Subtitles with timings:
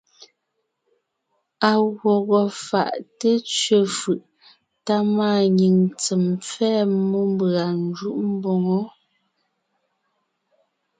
[1.69, 4.21] À gwɔgɔ fáʼ té tsẅe fʉʼ
[4.85, 8.79] tá máanyìŋ tsem pfɛ́ɛ mmó mbʉ̀a ńjúʼ mboŋó.